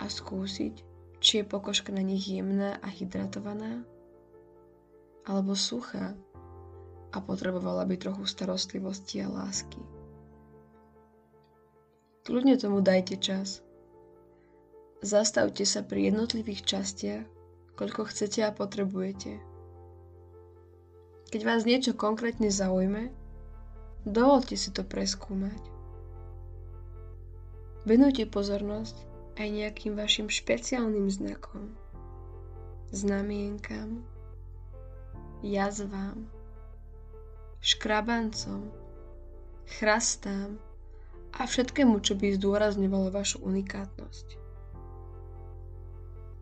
a 0.00 0.06
skúsiť, 0.08 0.74
či 1.22 1.32
je 1.40 1.44
pokožka 1.44 1.94
na 1.94 2.04
nich 2.04 2.28
jemná 2.28 2.76
a 2.82 2.88
hydratovaná, 2.88 3.84
alebo 5.24 5.56
suchá 5.56 6.12
a 7.12 7.18
potrebovala 7.20 7.84
by 7.84 7.96
trochu 7.96 8.24
starostlivosti 8.24 9.20
a 9.24 9.28
lásky. 9.28 9.80
Kľudne 12.22 12.54
tomu 12.54 12.80
dajte 12.80 13.18
čas. 13.18 13.60
Zastavte 15.02 15.66
sa 15.66 15.82
pri 15.82 16.14
jednotlivých 16.14 16.62
častiach, 16.62 17.26
koľko 17.74 18.06
chcete 18.06 18.46
a 18.46 18.54
potrebujete. 18.54 19.42
Keď 21.34 21.40
vás 21.42 21.66
niečo 21.66 21.96
konkrétne 21.96 22.52
zaujme, 22.52 23.10
dovolte 24.06 24.54
si 24.54 24.70
to 24.70 24.86
preskúmať. 24.86 25.71
Venujte 27.82 28.30
pozornosť 28.30 28.94
aj 29.42 29.48
nejakým 29.50 29.98
vašim 29.98 30.30
špeciálnym 30.30 31.10
znakom, 31.10 31.74
znamienkam, 32.94 34.06
jazvám, 35.42 36.30
škrabancom, 37.58 38.70
chrastám 39.66 40.62
a 41.34 41.42
všetkému, 41.42 41.98
čo 42.06 42.14
by 42.14 42.38
zdôrazňovalo 42.38 43.10
vašu 43.10 43.42
unikátnosť. 43.42 44.38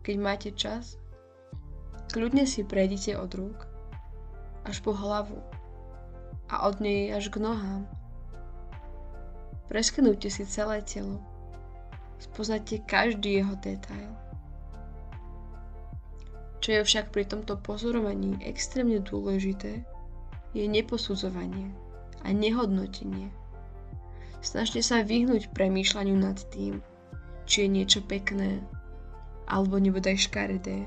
Keď 0.05 0.15
máte 0.21 0.53
čas, 0.53 1.01
kľudne 2.13 2.45
si 2.45 2.61
prejdite 2.61 3.17
od 3.17 3.33
rúk 3.33 3.65
až 4.61 4.77
po 4.85 4.93
hlavu 4.93 5.41
a 6.53 6.69
od 6.69 6.77
nej 6.85 7.09
až 7.09 7.33
k 7.33 7.41
nohám. 7.41 7.89
Preskenujte 9.71 10.27
si 10.27 10.45
celé 10.45 10.85
telo. 10.85 11.30
Spoznajte 12.21 12.85
každý 12.85 13.41
jeho 13.41 13.57
detail. 13.57 14.13
Čo 16.61 16.77
je 16.77 16.81
však 16.85 17.09
pri 17.09 17.25
tomto 17.25 17.57
pozorovaní 17.57 18.37
extrémne 18.45 19.01
dôležité, 19.01 19.81
je 20.53 20.69
neposudzovanie 20.69 21.73
a 22.21 22.29
nehodnotenie. 22.29 23.33
Snažte 24.45 24.85
sa 24.85 25.01
vyhnúť 25.01 25.49
premýšľaniu 25.49 26.17
nad 26.21 26.37
tým, 26.53 26.85
či 27.49 27.65
je 27.65 27.69
niečo 27.73 28.01
pekné 28.05 28.61
alebo 29.49 29.81
nebodaj 29.81 30.29
škaredé. 30.29 30.85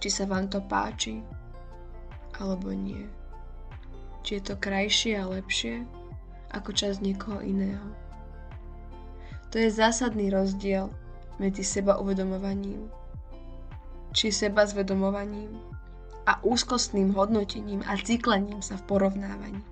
Či 0.00 0.08
sa 0.08 0.24
vám 0.24 0.48
to 0.48 0.64
páči 0.64 1.20
alebo 2.40 2.72
nie. 2.72 3.04
Či 4.24 4.40
je 4.40 4.42
to 4.48 4.54
krajšie 4.56 5.20
a 5.20 5.28
lepšie 5.28 5.84
ako 6.56 6.72
čas 6.72 7.04
niekoho 7.04 7.44
iného. 7.44 8.09
To 9.50 9.58
je 9.58 9.70
zásadný 9.70 10.30
rozdiel 10.30 10.90
medzi 11.42 11.66
seba 11.66 11.98
uvedomovaním 11.98 13.00
či 14.10 14.34
seba 14.34 14.66
zvedomovaním 14.66 15.54
a 16.26 16.42
úzkostným 16.42 17.14
hodnotením 17.14 17.82
a 17.86 17.94
cyklením 17.98 18.62
sa 18.62 18.78
v 18.78 18.86
porovnávaní. 18.86 19.62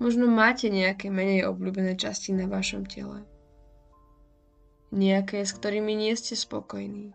Možno 0.00 0.30
máte 0.32 0.72
nejaké 0.72 1.12
menej 1.12 1.44
obľúbené 1.50 1.98
časti 1.98 2.32
na 2.32 2.48
vašom 2.48 2.88
tele. 2.88 3.26
Nejaké, 4.90 5.44
s 5.44 5.52
ktorými 5.54 5.92
nie 5.92 6.16
ste 6.16 6.34
spokojní. 6.34 7.12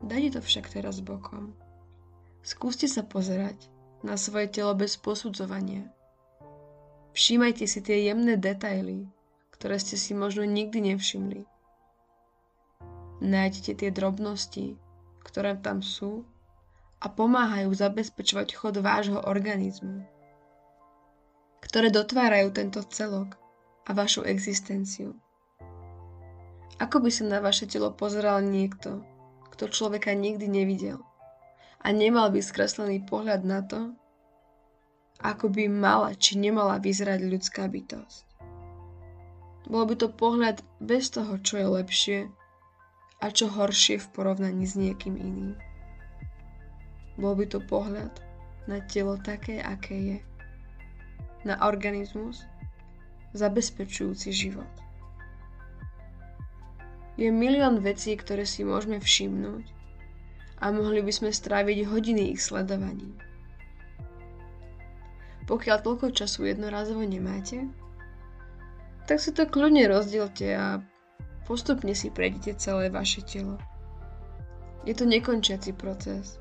Dajte 0.00 0.38
to 0.38 0.40
však 0.40 0.72
teraz 0.72 1.04
bokom. 1.04 1.52
Skúste 2.40 2.88
sa 2.88 3.04
pozerať 3.04 3.68
na 4.00 4.16
svoje 4.16 4.48
telo 4.48 4.72
bez 4.72 4.96
posudzovania. 4.96 5.84
Všímajte 7.12 7.66
si 7.66 7.82
tie 7.82 8.08
jemné 8.08 8.38
detaily, 8.38 9.10
ktoré 9.58 9.82
ste 9.82 9.98
si 9.98 10.14
možno 10.14 10.46
nikdy 10.46 10.94
nevšimli. 10.94 11.42
Nájdete 13.18 13.74
tie 13.74 13.90
drobnosti, 13.90 14.78
ktoré 15.26 15.58
tam 15.58 15.82
sú 15.82 16.22
a 17.02 17.10
pomáhajú 17.10 17.74
zabezpečovať 17.74 18.54
chod 18.54 18.78
vášho 18.78 19.18
organizmu, 19.26 20.06
ktoré 21.58 21.90
dotvárajú 21.90 22.54
tento 22.54 22.86
celok 22.86 23.34
a 23.82 23.90
vašu 23.90 24.22
existenciu. 24.22 25.18
Ako 26.78 27.02
by 27.02 27.10
sa 27.10 27.26
na 27.26 27.42
vaše 27.42 27.66
telo 27.66 27.90
pozeral 27.90 28.38
niekto, 28.38 29.02
kto 29.50 29.66
človeka 29.74 30.14
nikdy 30.14 30.46
nevidel 30.46 31.02
a 31.82 31.90
nemal 31.90 32.30
by 32.30 32.38
skreslený 32.38 33.02
pohľad 33.02 33.42
na 33.42 33.66
to, 33.66 33.90
ako 35.18 35.50
by 35.50 35.66
mala 35.66 36.14
či 36.14 36.38
nemala 36.38 36.78
vyzerať 36.78 37.26
ľudská 37.26 37.66
bytosť. 37.66 38.27
Bol 39.68 39.84
by 39.84 39.94
to 40.00 40.08
pohľad 40.08 40.64
bez 40.80 41.12
toho, 41.12 41.36
čo 41.44 41.60
je 41.60 41.68
lepšie 41.68 42.18
a 43.20 43.26
čo 43.28 43.52
horšie 43.52 44.00
v 44.00 44.10
porovnaní 44.16 44.64
s 44.64 44.80
niekým 44.80 45.20
iným. 45.20 45.52
Bol 47.20 47.36
by 47.36 47.44
to 47.52 47.60
pohľad 47.60 48.16
na 48.64 48.80
telo 48.88 49.20
také, 49.20 49.60
aké 49.60 49.96
je. 49.96 50.18
Na 51.44 51.60
organizmus 51.68 52.48
zabezpečujúci 53.36 54.32
život. 54.32 54.72
Je 57.20 57.28
milión 57.28 57.84
vecí, 57.84 58.16
ktoré 58.16 58.48
si 58.48 58.64
môžeme 58.64 59.02
všimnúť 59.02 59.68
a 60.64 60.70
mohli 60.72 61.04
by 61.04 61.12
sme 61.12 61.30
stráviť 61.34 61.84
hodiny 61.90 62.32
ich 62.32 62.40
sledovaním. 62.40 63.18
Pokiaľ 65.44 65.76
toľko 65.82 66.14
času 66.14 66.46
jednorazovo 66.48 67.02
nemáte, 67.02 67.66
tak 69.08 69.16
si 69.16 69.32
to 69.32 69.48
kľudne 69.48 69.88
rozdielte 69.88 70.52
a 70.52 70.84
Postupne 71.48 71.96
si 71.96 72.12
prejdete 72.12 72.60
celé 72.60 72.92
vaše 72.92 73.24
telo. 73.24 73.56
Je 74.84 74.92
to 74.92 75.08
nekončiaci 75.08 75.72
proces, 75.72 76.36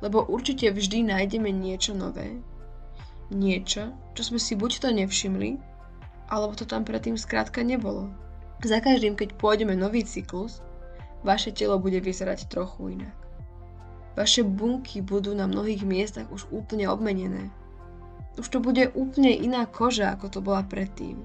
lebo 0.00 0.24
určite 0.24 0.72
vždy 0.72 1.04
nájdeme 1.04 1.52
niečo 1.52 1.92
nové, 1.92 2.40
niečo, 3.28 3.92
čo 4.16 4.22
sme 4.24 4.40
si 4.40 4.56
buď 4.56 4.70
to 4.80 4.88
nevšimli, 4.88 5.60
alebo 6.32 6.56
to 6.56 6.64
tam 6.64 6.88
predtým 6.88 7.20
skrátka 7.20 7.60
nebolo. 7.60 8.08
Za 8.64 8.80
každým, 8.80 9.20
keď 9.20 9.36
pôjdeme 9.36 9.76
nový 9.76 10.00
cyklus, 10.00 10.64
vaše 11.20 11.52
telo 11.52 11.76
bude 11.76 12.00
vyzerať 12.00 12.48
trochu 12.48 12.96
inak. 12.96 13.16
Vaše 14.16 14.48
bunky 14.48 15.04
budú 15.04 15.36
na 15.36 15.44
mnohých 15.44 15.84
miestach 15.84 16.32
už 16.32 16.48
úplne 16.48 16.88
obmenené. 16.88 17.52
Už 18.40 18.48
to 18.48 18.64
bude 18.64 18.96
úplne 18.96 19.28
iná 19.28 19.68
koža, 19.68 20.08
ako 20.16 20.26
to 20.32 20.40
bola 20.40 20.64
predtým 20.64 21.20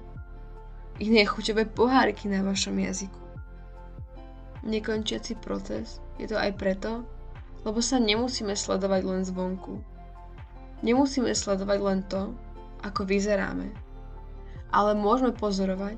iné 1.02 1.26
chuťové 1.26 1.74
poháriky 1.74 2.30
na 2.30 2.46
vašom 2.46 2.78
jazyku. 2.78 3.20
Nekončiaci 4.62 5.34
proces 5.42 5.98
je 6.16 6.30
to 6.30 6.38
aj 6.38 6.54
preto, 6.54 7.02
lebo 7.66 7.82
sa 7.82 7.98
nemusíme 7.98 8.54
sledovať 8.54 9.02
len 9.02 9.22
zvonku. 9.26 9.82
Nemusíme 10.84 11.32
sledovať 11.34 11.78
len 11.80 12.00
to, 12.06 12.32
ako 12.84 13.08
vyzeráme, 13.08 13.72
ale 14.70 14.92
môžeme 14.92 15.32
pozorovať 15.32 15.96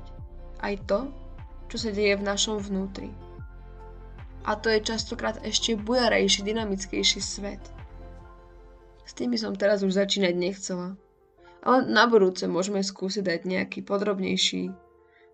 aj 0.63 0.73
to, 0.87 0.99
čo 1.67 1.77
sa 1.77 1.89
deje 1.91 2.15
v 2.15 2.27
našom 2.27 2.57
vnútri. 2.63 3.11
A 4.47 4.55
to 4.55 4.71
je 4.71 4.79
častokrát 4.79 5.43
ešte 5.43 5.75
bujarejší, 5.75 6.47
dynamickejší 6.47 7.19
svet. 7.19 7.59
S 9.03 9.11
tým 9.11 9.35
by 9.35 9.37
som 9.39 9.59
teraz 9.59 9.83
už 9.83 9.99
začínať 9.99 10.33
nechcela. 10.39 10.95
Ale 11.67 11.83
na 11.83 12.07
budúce 12.07 12.47
môžeme 12.47 12.79
skúsiť 12.79 13.27
dať 13.27 13.39
nejaký 13.43 13.83
podrobnejší 13.83 14.86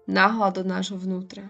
náhľad 0.08 0.62
do 0.62 0.64
nášho 0.68 1.00
vnútra. 1.00 1.48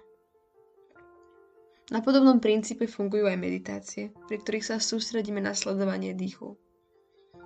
Na 1.91 1.99
podobnom 1.99 2.39
princípe 2.39 2.87
fungujú 2.87 3.27
aj 3.27 3.37
meditácie, 3.37 4.03
pri 4.25 4.39
ktorých 4.39 4.65
sa 4.65 4.75
sústredíme 4.79 5.43
na 5.43 5.51
sledovanie 5.51 6.15
dýchu. 6.15 6.55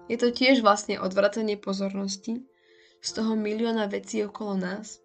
Je 0.08 0.16
to 0.16 0.32
tiež 0.32 0.64
vlastne 0.64 1.02
odvracanie 1.02 1.60
pozornosti 1.60 2.48
z 3.04 3.10
toho 3.12 3.36
milióna 3.36 3.92
vecí 3.92 4.24
okolo 4.24 4.56
nás 4.56 5.04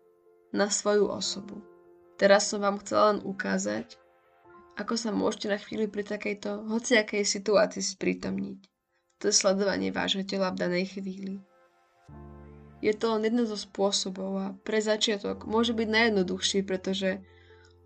na 0.54 0.70
svoju 0.70 1.10
osobu. 1.10 1.58
Teraz 2.20 2.46
som 2.52 2.62
vám 2.62 2.78
chcela 2.84 3.16
len 3.16 3.20
ukázať, 3.24 3.98
ako 4.78 4.94
sa 4.94 5.10
môžete 5.10 5.50
na 5.50 5.58
chvíli 5.58 5.90
pri 5.90 6.06
takejto 6.06 6.70
hociakej 6.70 7.26
situácii 7.26 7.82
sprítomniť. 7.82 8.58
To 9.20 9.30
je 9.30 9.34
sledovanie 9.34 9.90
vášho 9.90 10.22
tela 10.22 10.54
v 10.54 10.60
danej 10.60 10.84
chvíli. 10.98 11.42
Je 12.82 12.90
to 12.90 13.14
len 13.14 13.22
jeden 13.22 13.46
zo 13.46 13.54
spôsobov 13.54 14.30
a 14.42 14.46
pre 14.66 14.82
začiatok 14.82 15.46
môže 15.46 15.70
byť 15.70 15.86
najjednoduchší, 15.86 16.66
pretože 16.66 17.22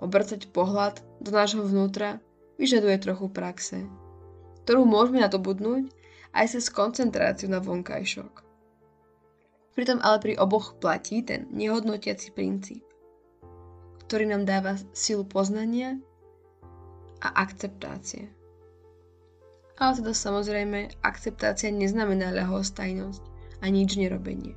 obracať 0.00 0.48
pohľad 0.56 1.04
do 1.20 1.30
nášho 1.36 1.60
vnútra 1.60 2.24
vyžaduje 2.56 2.96
trochu 3.04 3.28
praxe, 3.28 3.84
ktorú 4.64 4.88
môžeme 4.88 5.20
nadobudnúť 5.20 5.92
aj 6.32 6.56
cez 6.56 6.72
koncentráciu 6.72 7.52
na 7.52 7.60
vonkajšok. 7.60 8.40
Pritom 9.76 10.00
ale 10.00 10.16
pri 10.24 10.32
oboch 10.40 10.80
platí 10.80 11.20
ten 11.20 11.44
nehodnotiaci 11.52 12.32
princíp, 12.32 12.80
ktorý 14.08 14.32
nám 14.32 14.48
dáva 14.48 14.80
silu 14.96 15.28
poznania 15.28 16.00
a 17.20 17.36
akceptácie. 17.44 18.32
Ale 19.76 19.92
teda 20.00 20.16
samozrejme, 20.16 21.04
akceptácia 21.04 21.68
neznamená 21.68 22.32
ľahostajnosť 22.32 23.20
a 23.60 23.68
nič 23.68 24.00
nerobenie 24.00 24.56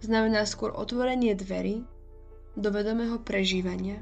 znamená 0.00 0.44
skôr 0.44 0.72
otvorenie 0.74 1.32
dverí 1.36 1.84
do 2.56 2.68
vedomého 2.72 3.20
prežívania, 3.20 4.00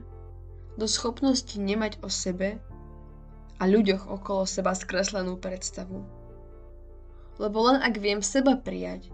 do 0.74 0.86
schopnosti 0.90 1.54
nemať 1.54 2.02
o 2.02 2.10
sebe 2.10 2.58
a 3.58 3.62
ľuďoch 3.66 4.10
okolo 4.10 4.46
seba 4.46 4.74
skreslenú 4.74 5.38
predstavu. 5.38 6.02
Lebo 7.38 7.58
len 7.70 7.82
ak 7.82 7.98
viem 7.98 8.22
seba 8.22 8.58
prijať 8.58 9.10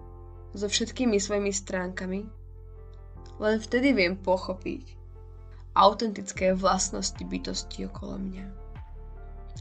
so 0.53 0.69
všetkými 0.69 1.17
svojimi 1.17 1.53
stránkami, 1.53 2.21
len 3.41 3.57
vtedy 3.57 3.97
viem 3.97 4.17
pochopiť 4.17 4.97
autentické 5.73 6.53
vlastnosti 6.53 7.21
bytosti 7.21 7.89
okolo 7.89 8.21
mňa 8.21 8.47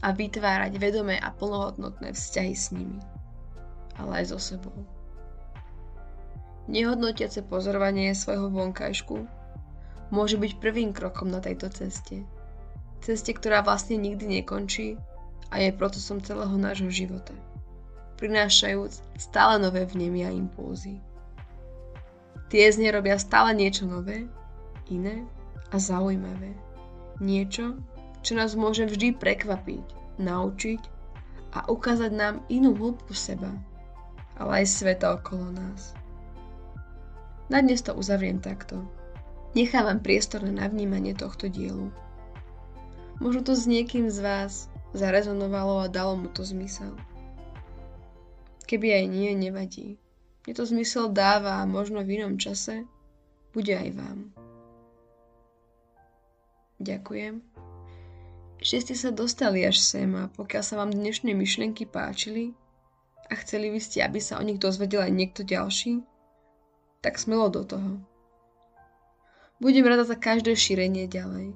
a 0.00 0.08
vytvárať 0.12 0.76
vedomé 0.76 1.16
a 1.20 1.32
plnohodnotné 1.32 2.12
vzťahy 2.12 2.54
s 2.56 2.72
nimi, 2.72 3.00
ale 3.96 4.24
aj 4.24 4.36
so 4.36 4.38
sebou. 4.40 4.76
Nehodnotiace 6.70 7.42
pozorovanie 7.42 8.14
svojho 8.14 8.46
vonkajšku 8.46 9.26
môže 10.14 10.38
byť 10.38 10.62
prvým 10.62 10.94
krokom 10.94 11.26
na 11.26 11.42
tejto 11.42 11.66
ceste. 11.66 12.22
Ceste, 13.02 13.34
ktorá 13.34 13.66
vlastne 13.66 13.98
nikdy 13.98 14.38
nekončí 14.38 14.94
a 15.50 15.58
je 15.58 15.74
procesom 15.74 16.22
celého 16.22 16.54
nášho 16.54 16.86
života, 16.94 17.34
prinášajúc 18.22 19.02
stále 19.18 19.58
nové 19.58 19.82
vnemy 19.82 20.22
a 20.22 20.30
impulzy. 20.30 21.02
Tie 22.54 22.70
z 22.70 22.86
nej 22.86 22.94
robia 22.94 23.18
stále 23.18 23.50
niečo 23.50 23.90
nové, 23.90 24.30
iné 24.86 25.26
a 25.74 25.76
zaujímavé. 25.78 26.54
Niečo, 27.18 27.82
čo 28.22 28.38
nás 28.38 28.54
môže 28.54 28.86
vždy 28.86 29.18
prekvapiť, 29.18 30.18
naučiť 30.22 30.82
a 31.50 31.66
ukázať 31.66 32.14
nám 32.14 32.46
inú 32.46 32.78
hĺbku 32.78 33.10
seba, 33.10 33.50
ale 34.38 34.62
aj 34.62 34.66
sveta 34.70 35.18
okolo 35.18 35.50
nás. 35.50 35.98
Na 37.50 37.58
dnes 37.58 37.82
to 37.82 37.98
uzavriem 37.98 38.38
takto. 38.38 38.78
Nechávam 39.58 39.98
priestor 39.98 40.46
na 40.46 40.70
vnímanie 40.70 41.18
tohto 41.18 41.50
dielu. 41.50 41.90
Možno 43.18 43.42
to 43.42 43.58
s 43.58 43.66
niekým 43.66 44.06
z 44.06 44.22
vás 44.22 44.52
zarezonovalo 44.94 45.82
a 45.82 45.90
dalo 45.90 46.14
mu 46.14 46.30
to 46.30 46.46
zmysel. 46.46 46.94
Keby 48.70 49.02
aj 49.02 49.04
nie, 49.10 49.34
nevadí. 49.34 49.98
Mne 50.46 50.52
to 50.54 50.62
zmysel 50.62 51.10
dáva 51.10 51.58
a 51.58 51.66
možno 51.66 52.06
v 52.06 52.22
inom 52.22 52.38
čase 52.38 52.86
bude 53.50 53.74
aj 53.74 53.98
vám. 53.98 54.30
Ďakujem. 56.78 57.42
Že 58.62 58.76
ste 58.78 58.94
sa 58.94 59.10
dostali 59.10 59.66
až 59.66 59.82
sem 59.82 60.06
a 60.14 60.30
pokiaľ 60.30 60.62
sa 60.62 60.78
vám 60.78 60.94
dnešné 60.94 61.34
myšlienky 61.34 61.82
páčili 61.82 62.54
a 63.26 63.34
chceli 63.42 63.74
by 63.74 63.80
ste, 63.82 64.06
aby 64.06 64.22
sa 64.22 64.38
o 64.38 64.46
nich 64.46 64.62
dozvedel 64.62 65.02
aj 65.02 65.12
niekto 65.12 65.42
ďalší, 65.42 66.06
tak 67.00 67.16
smelo 67.16 67.48
do 67.48 67.64
toho. 67.64 68.00
Budem 69.60 69.84
rada 69.84 70.08
za 70.08 70.16
každé 70.16 70.56
šírenie 70.56 71.04
ďalej, 71.04 71.52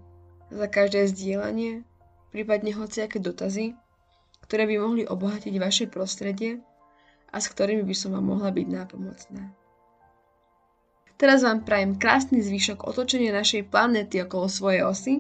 za 0.53 0.67
každé 0.69 1.09
zdieľanie, 1.09 1.89
prípadne 2.29 2.77
hociaké 2.77 3.17
dotazy, 3.17 3.73
ktoré 4.45 4.69
by 4.69 4.77
mohli 4.77 5.03
obohatiť 5.09 5.55
vaše 5.57 5.89
prostredie 5.89 6.61
a 7.33 7.41
s 7.41 7.49
ktorými 7.49 7.81
by 7.81 7.95
som 7.97 8.13
vám 8.13 8.29
mohla 8.29 8.53
byť 8.53 8.67
nápomocná. 8.69 9.57
Teraz 11.17 11.47
vám 11.47 11.65
prajem 11.65 11.97
krásny 11.97 12.45
zvyšok 12.45 12.85
otočenia 12.85 13.33
našej 13.33 13.73
planéty 13.73 14.21
okolo 14.21 14.51
svojej 14.51 14.85
osy, 14.85 15.15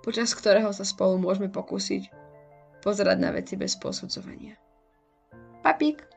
počas 0.00 0.32
ktorého 0.32 0.72
sa 0.72 0.86
spolu 0.86 1.20
môžeme 1.20 1.52
pokúsiť 1.52 2.08
pozerať 2.80 3.18
na 3.18 3.34
veci 3.34 3.58
bez 3.58 3.74
posudzovania. 3.76 4.54
Papík! 5.66 6.15